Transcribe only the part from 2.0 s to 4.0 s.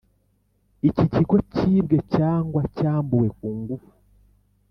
cyangwa cyambuwe ku ngufu